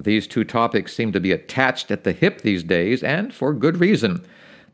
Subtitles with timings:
[0.00, 3.78] These two topics seem to be attached at the hip these days, and for good
[3.78, 4.24] reason.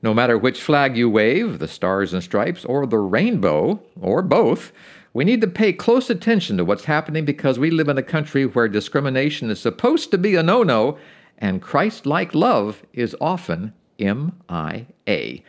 [0.02, 4.72] No matter which flag you wave, the stars and stripes, or the rainbow, or both,
[5.14, 8.46] we need to pay close attention to what's happening because we live in a country
[8.46, 10.98] where discrimination is supposed to be a no no,
[11.38, 15.42] and Christ like love is often MIA.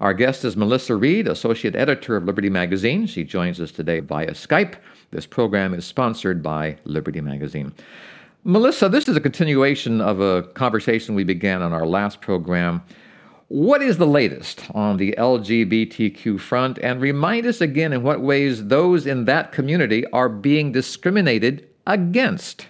[0.00, 3.06] Our guest is Melissa Reed, Associate Editor of Liberty Magazine.
[3.06, 4.76] She joins us today via Skype.
[5.10, 7.72] This program is sponsored by Liberty Magazine.
[8.44, 12.80] Melissa, this is a continuation of a conversation we began on our last program.
[13.48, 16.78] What is the latest on the LGBTQ front?
[16.78, 22.66] And remind us again in what ways those in that community are being discriminated against.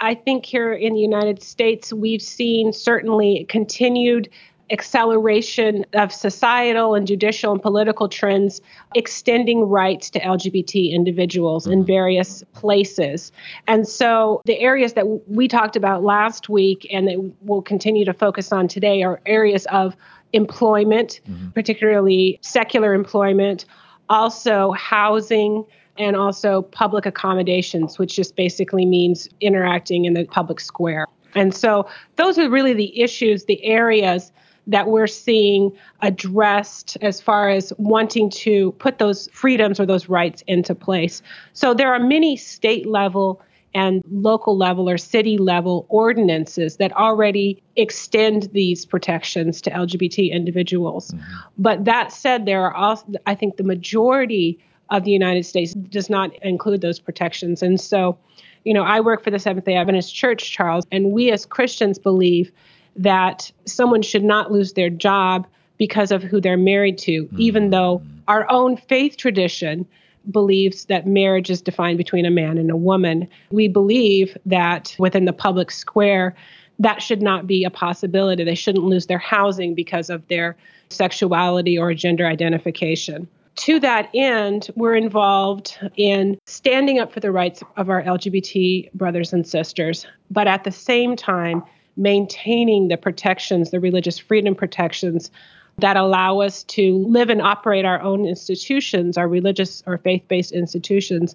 [0.00, 4.30] I think here in the United States, we've seen certainly continued
[4.70, 8.60] acceleration of societal and judicial and political trends
[8.94, 11.86] extending rights to LGBT individuals in mm-hmm.
[11.86, 13.30] various places.
[13.66, 18.14] And so the areas that we talked about last week and that we'll continue to
[18.14, 19.96] focus on today are areas of
[20.32, 21.50] employment, mm-hmm.
[21.50, 23.66] particularly secular employment,
[24.08, 25.64] also housing
[25.96, 31.06] and also public accommodations, which just basically means interacting in the public square.
[31.34, 34.32] And so those are really the issues, the areas
[34.66, 40.42] that we're seeing addressed as far as wanting to put those freedoms or those rights
[40.46, 41.22] into place.
[41.52, 43.42] So there are many state level
[43.74, 51.10] and local level or city level ordinances that already extend these protections to LGBT individuals.
[51.10, 51.32] Mm-hmm.
[51.58, 54.58] But that said, there are also, I think the majority
[54.90, 57.62] of the United States does not include those protections.
[57.62, 58.16] And so,
[58.64, 61.98] you know, I work for the Seventh day Adventist Church, Charles, and we as Christians
[61.98, 62.52] believe
[62.96, 65.46] that someone should not lose their job
[65.78, 67.40] because of who they're married to, mm-hmm.
[67.40, 69.86] even though our own faith tradition
[70.30, 73.28] believes that marriage is defined between a man and a woman.
[73.50, 76.34] We believe that within the public square,
[76.78, 78.44] that should not be a possibility.
[78.44, 80.56] They shouldn't lose their housing because of their
[80.88, 83.28] sexuality or gender identification.
[83.56, 89.32] To that end, we're involved in standing up for the rights of our LGBT brothers
[89.32, 91.62] and sisters, but at the same time,
[91.96, 95.30] maintaining the protections, the religious freedom protections
[95.78, 100.52] that allow us to live and operate our own institutions, our religious or faith based
[100.52, 101.34] institutions,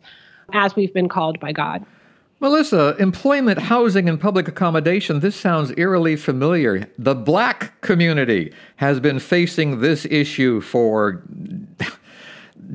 [0.53, 1.85] as we've been called by God.
[2.41, 6.89] Melissa, employment, housing, and public accommodation, this sounds eerily familiar.
[6.97, 11.21] The black community has been facing this issue for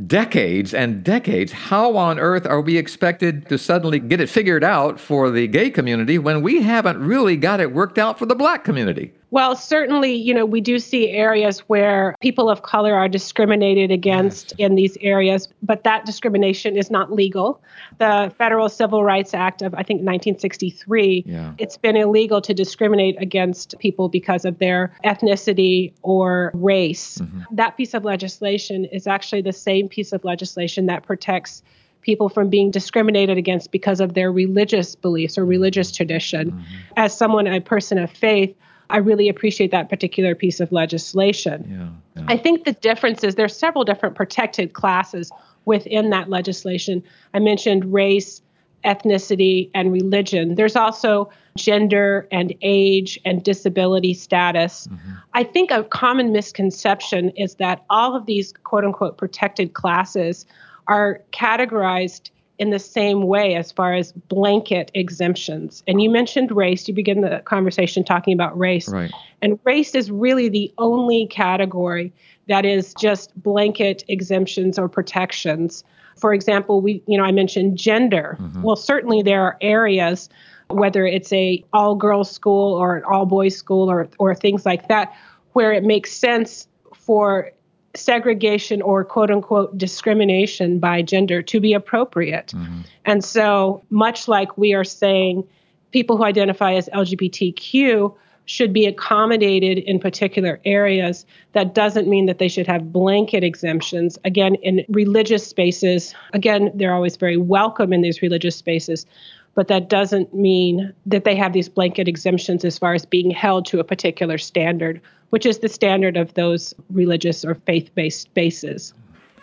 [0.06, 1.52] decades and decades.
[1.52, 5.70] How on earth are we expected to suddenly get it figured out for the gay
[5.70, 9.12] community when we haven't really got it worked out for the black community?
[9.34, 14.52] Well, certainly, you know, we do see areas where people of color are discriminated against
[14.58, 17.60] in these areas, but that discrimination is not legal.
[17.98, 21.52] The Federal Civil Rights Act of, I think, 1963, yeah.
[21.58, 27.18] it's been illegal to discriminate against people because of their ethnicity or race.
[27.18, 27.56] Mm-hmm.
[27.56, 31.60] That piece of legislation is actually the same piece of legislation that protects
[32.02, 36.52] people from being discriminated against because of their religious beliefs or religious tradition.
[36.52, 36.62] Mm-hmm.
[36.96, 38.54] As someone, a person of faith,
[38.94, 41.66] I really appreciate that particular piece of legislation.
[42.14, 42.32] Yeah, yeah.
[42.32, 45.32] I think the difference is there's several different protected classes
[45.64, 47.02] within that legislation.
[47.34, 48.40] I mentioned race,
[48.84, 50.54] ethnicity, and religion.
[50.54, 51.28] There's also
[51.58, 54.86] gender and age and disability status.
[54.86, 55.12] Mm-hmm.
[55.32, 60.46] I think a common misconception is that all of these quote unquote protected classes
[60.86, 65.82] are categorized in the same way as far as blanket exemptions.
[65.88, 66.86] And you mentioned race.
[66.86, 68.88] You begin the conversation talking about race.
[68.88, 69.10] Right.
[69.42, 72.12] And race is really the only category
[72.48, 75.82] that is just blanket exemptions or protections.
[76.16, 78.36] For example, we you know I mentioned gender.
[78.40, 78.62] Mm-hmm.
[78.62, 80.28] Well, certainly there are areas
[80.68, 84.88] whether it's a all girls school or an all boys school or or things like
[84.88, 85.14] that
[85.52, 87.50] where it makes sense for
[87.96, 92.48] segregation or quote unquote discrimination by gender to be appropriate.
[92.48, 92.80] Mm-hmm.
[93.04, 95.46] And so, much like we are saying
[95.92, 98.14] people who identify as LGBTQ
[98.46, 104.18] should be accommodated in particular areas, that doesn't mean that they should have blanket exemptions.
[104.24, 109.06] Again, in religious spaces, again, they're always very welcome in these religious spaces.
[109.54, 113.66] But that doesn't mean that they have these blanket exemptions as far as being held
[113.66, 118.94] to a particular standard, which is the standard of those religious or faith based spaces.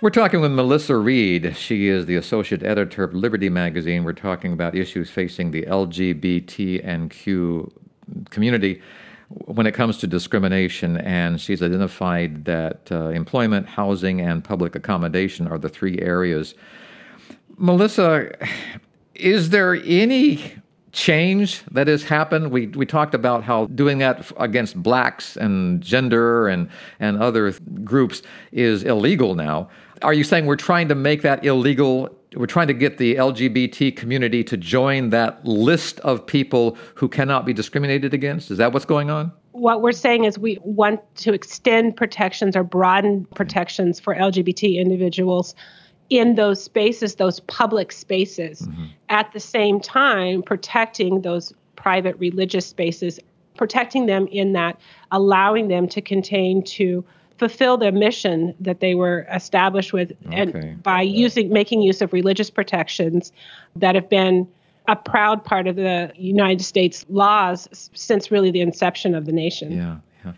[0.01, 1.55] We're talking with Melissa Reed.
[1.55, 4.03] She is the associate editor of Liberty Magazine.
[4.03, 7.71] We're talking about issues facing the LGBT and Q
[8.31, 8.81] community
[9.45, 15.47] when it comes to discrimination, and she's identified that uh, employment, housing, and public accommodation
[15.47, 16.55] are the three areas.
[17.57, 18.31] Melissa,
[19.21, 20.53] is there any
[20.91, 22.51] change that has happened?
[22.51, 26.69] We, we talked about how doing that against blacks and gender and,
[27.00, 27.51] and other
[27.83, 29.69] groups is illegal now.
[30.01, 32.09] Are you saying we're trying to make that illegal?
[32.35, 37.45] We're trying to get the LGBT community to join that list of people who cannot
[37.45, 38.50] be discriminated against?
[38.50, 39.31] Is that what's going on?
[39.51, 45.53] What we're saying is we want to extend protections or broaden protections for LGBT individuals
[46.11, 48.85] in those spaces, those public spaces, mm-hmm.
[49.09, 53.17] at the same time protecting those private religious spaces,
[53.55, 54.79] protecting them in that,
[55.11, 57.03] allowing them to contain to
[57.37, 60.41] fulfill their mission that they were established with okay.
[60.41, 63.31] and by using making use of religious protections
[63.77, 64.47] that have been
[64.89, 69.71] a proud part of the United States laws since really the inception of the nation.
[69.71, 69.97] Yeah.
[70.25, 70.33] yeah.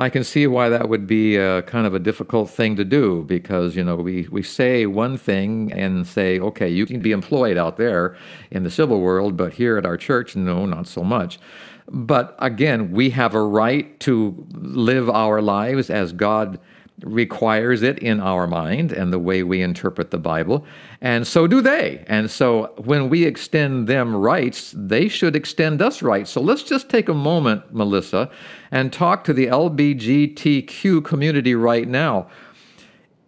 [0.00, 3.22] I can see why that would be a, kind of a difficult thing to do
[3.24, 7.58] because you know we, we say one thing and say okay you can be employed
[7.58, 8.16] out there
[8.50, 11.38] in the civil world but here at our church no not so much.
[11.86, 16.58] But again we have a right to live our lives as God
[17.04, 20.64] requires it in our mind and the way we interpret the Bible,
[21.00, 22.04] and so do they.
[22.06, 26.30] And so when we extend them rights, they should extend us rights.
[26.30, 28.30] So let's just take a moment, Melissa,
[28.70, 32.28] and talk to the LBGTQ community right now.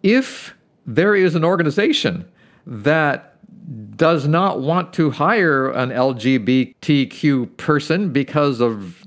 [0.01, 0.53] If
[0.85, 2.25] there is an organization
[2.65, 3.29] that
[3.95, 9.02] does not want to hire an LGBTQ person because of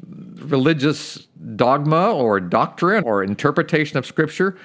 [0.51, 1.27] religious
[1.57, 4.57] dogma or doctrine or interpretation of Scripture,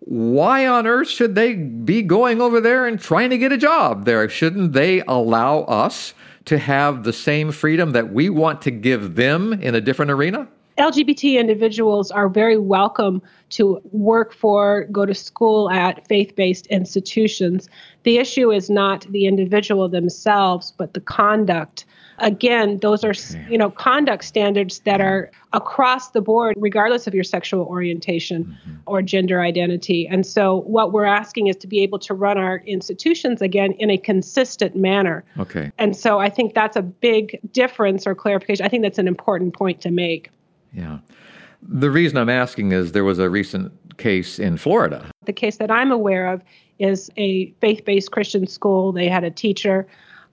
[0.00, 4.04] why on earth should they be going over there and trying to get a job
[4.04, 4.28] there?
[4.28, 6.12] Shouldn't they allow us
[6.44, 10.46] to have the same freedom that we want to give them in a different arena?
[10.78, 17.68] LGBT individuals are very welcome to work for, go to school at faith based institutions.
[18.02, 21.86] The issue is not the individual themselves, but the conduct
[22.18, 23.14] again those are
[23.50, 28.76] you know conduct standards that are across the board regardless of your sexual orientation mm-hmm.
[28.86, 30.06] or gender identity.
[30.06, 33.90] And so what we're asking is to be able to run our institutions again in
[33.90, 35.24] a consistent manner.
[35.38, 35.70] Okay.
[35.78, 38.64] And so i think that's a big difference or clarification.
[38.66, 40.30] I think that's an important point to make.
[40.72, 40.98] Yeah.
[41.62, 45.10] The reason i'm asking is there was a recent case in florida.
[45.24, 46.42] The case that i'm aware of
[46.78, 48.92] is a faith-based christian school.
[48.92, 49.86] They had a teacher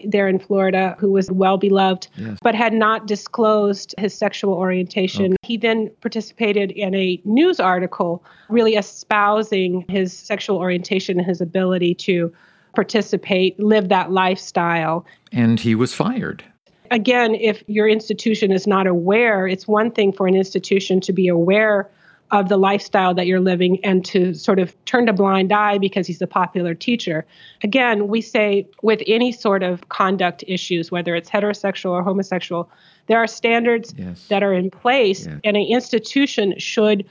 [0.05, 2.37] there in Florida who was well beloved, yes.
[2.41, 5.25] but had not disclosed his sexual orientation.
[5.25, 5.35] Okay.
[5.43, 11.95] He then participated in a news article really espousing his sexual orientation and his ability
[11.95, 12.33] to
[12.73, 15.05] participate, live that lifestyle.
[15.31, 16.43] And he was fired.
[16.89, 21.27] Again, if your institution is not aware, it's one thing for an institution to be
[21.27, 21.89] aware
[22.31, 26.07] of the lifestyle that you're living and to sort of turn a blind eye because
[26.07, 27.25] he's a popular teacher.
[27.61, 32.69] Again, we say with any sort of conduct issues, whether it's heterosexual or homosexual,
[33.07, 34.27] there are standards yes.
[34.29, 35.39] that are in place, yeah.
[35.43, 37.05] and an institution should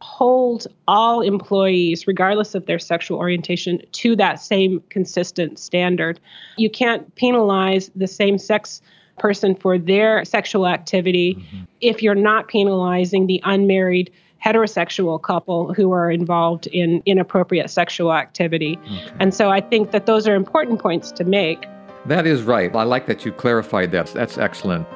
[0.00, 6.18] hold all employees, regardless of their sexual orientation, to that same consistent standard.
[6.58, 8.82] You can't penalize the same sex
[9.18, 11.64] person for their sexual activity mm-hmm.
[11.80, 14.12] if you're not penalizing the unmarried
[14.44, 18.78] heterosexual couple who are involved in inappropriate sexual activity.
[18.84, 19.12] Okay.
[19.20, 21.66] And so I think that those are important points to make.
[22.06, 22.74] That is right.
[22.74, 24.08] I like that you clarified that.
[24.08, 24.86] That's excellent.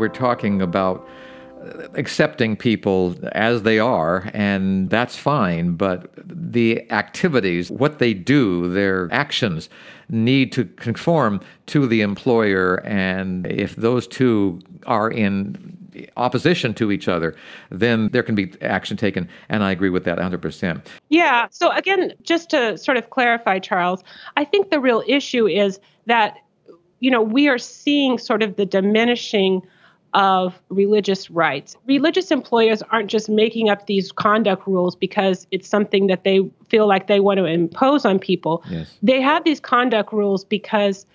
[0.00, 1.06] We're talking about
[1.94, 5.74] accepting people as they are, and that's fine.
[5.74, 9.68] But the activities, what they do, their actions
[10.08, 12.76] need to conform to the employer.
[12.86, 15.76] And if those two are in
[16.16, 17.36] opposition to each other,
[17.70, 19.28] then there can be action taken.
[19.48, 20.80] And I agree with that 100%.
[21.10, 21.46] Yeah.
[21.50, 24.02] So, again, just to sort of clarify, Charles,
[24.36, 26.38] I think the real issue is that,
[27.00, 29.62] you know, we are seeing sort of the diminishing
[30.14, 31.76] of religious rights.
[31.86, 36.86] Religious employers aren't just making up these conduct rules because it's something that they feel
[36.86, 38.64] like they want to impose on people.
[38.68, 38.92] Yes.
[39.02, 41.06] They have these conduct rules because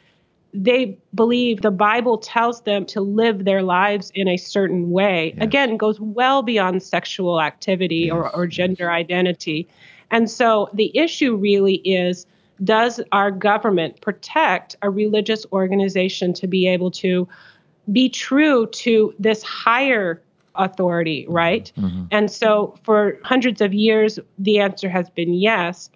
[0.53, 5.33] they believe the Bible tells them to live their lives in a certain way.
[5.35, 5.43] Yes.
[5.43, 8.13] Again, goes well beyond sexual activity Yes.
[8.13, 9.67] or, or gender identity.
[10.11, 12.25] And so the issue really is
[12.63, 17.27] does our government protect a religious organization to be able to
[17.91, 20.21] be true to this higher
[20.55, 21.71] authority, right?
[21.77, 21.87] Mm-hmm.
[21.87, 22.03] Mm-hmm.
[22.11, 25.89] And so for hundreds of years, the answer has been yes.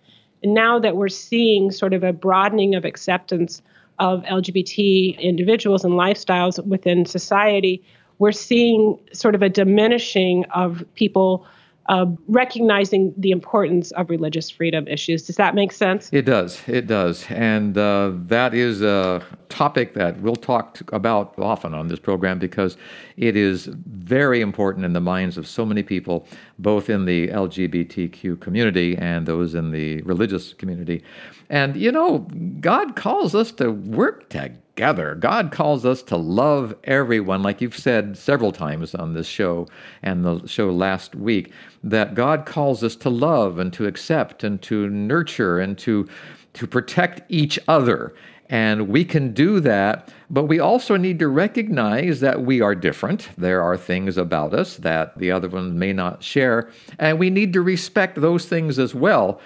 [0.44, 3.62] And now that we're seeing sort of a broadening of acceptance
[4.00, 7.84] of LGBT individuals and lifestyles within society,
[8.18, 11.46] we're seeing sort of a diminishing of people
[11.90, 15.26] uh, recognizing the importance of religious freedom issues.
[15.26, 16.10] Does that make sense?
[16.14, 16.62] It does.
[16.68, 17.26] It does.
[17.30, 22.78] And uh, that is a topic that we'll talk about often on this program because
[23.20, 26.26] it is very important in the minds of so many people,
[26.58, 31.04] both in the LGBTQ community and those in the religious community.
[31.50, 32.20] And, you know,
[32.62, 35.16] God calls us to work together.
[35.16, 39.68] God calls us to love everyone, like you've said several times on this show
[40.02, 41.52] and the show last week,
[41.84, 46.08] that God calls us to love and to accept and to nurture and to
[46.54, 48.14] to protect each other.
[48.50, 53.30] And we can do that, but we also need to recognize that we are different.
[53.38, 57.54] There are things about us that the other one may not share, and we need
[57.54, 59.40] to respect those things as well.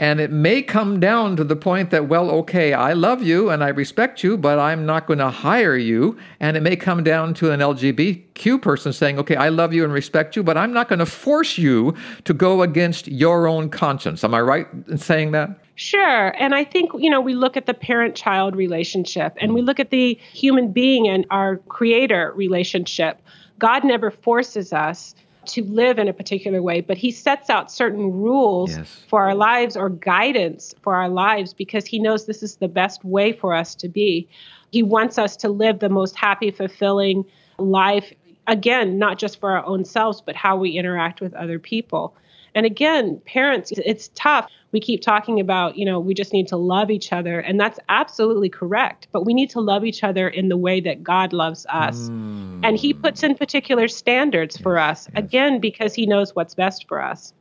[0.00, 3.64] And it may come down to the point that, well, okay, I love you and
[3.64, 6.16] I respect you, but I'm not going to hire you.
[6.38, 9.92] And it may come down to an LGBTQ person saying, okay, I love you and
[9.92, 14.22] respect you, but I'm not going to force you to go against your own conscience.
[14.22, 15.58] Am I right in saying that?
[15.78, 16.34] Sure.
[16.36, 19.78] And I think, you know, we look at the parent child relationship and we look
[19.78, 23.22] at the human being and our creator relationship.
[23.60, 25.14] God never forces us
[25.46, 29.04] to live in a particular way, but he sets out certain rules Yes.
[29.06, 33.04] for our lives or guidance for our lives because he knows this is the best
[33.04, 34.26] way for us to be.
[34.72, 37.24] He wants us to live the most happy, fulfilling
[37.56, 38.12] life,
[38.48, 42.14] again, not just for our own selves, but how we interact with other people.
[42.54, 44.50] And again, parents, it's tough.
[44.72, 47.40] We keep talking about, you know, we just need to love each other.
[47.40, 49.08] And that's absolutely correct.
[49.12, 52.08] But we need to love each other in the way that God loves us.
[52.08, 52.60] Hmm.
[52.64, 57.02] And He puts in particular standards for us, again, because He knows what's best for
[57.02, 57.32] us.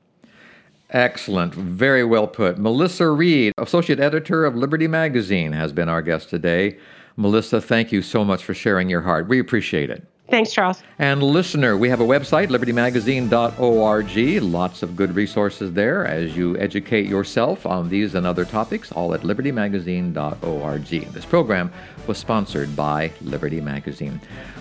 [0.92, 1.54] Excellent.
[1.54, 2.58] Very well put.
[2.58, 6.78] Melissa Reed, Associate Editor of Liberty Magazine, has been our guest today.
[7.18, 9.28] Melissa, thank you so much for sharing your heart.
[9.28, 10.06] We appreciate it.
[10.30, 10.84] Thanks, Charles.
[11.00, 14.44] And listener, we have a website, libertymagazine.org.
[14.44, 19.14] Lots of good resources there as you educate yourself on these and other topics, all
[19.14, 20.84] at libertymagazine.org.
[21.14, 21.72] This program
[22.08, 24.20] was sponsored by Liberty Magazine.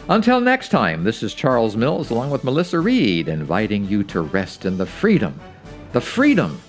[0.08, 4.66] Until next time, this is Charles Mills along with Melissa Reed, inviting you to rest
[4.66, 5.40] in the freedom,
[5.90, 6.60] the freedom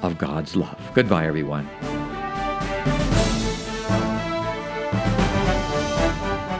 [0.00, 0.90] of God's love.
[0.94, 1.68] Goodbye, everyone.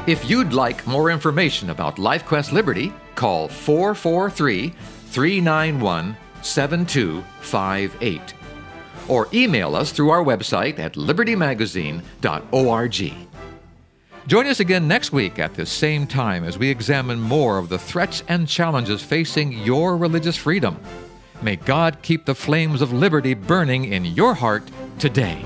[0.08, 8.34] If you'd like more information about LifeQuest Liberty, call 443 391 7258
[9.06, 13.12] or email us through our website at libertymagazine.org.
[14.26, 17.78] Join us again next week at this same time as we examine more of the
[17.78, 20.80] threats and challenges facing your religious freedom.
[21.42, 25.44] May God keep the flames of liberty burning in your heart today.